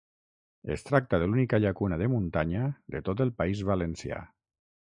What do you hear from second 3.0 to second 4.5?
tot el País Valencià.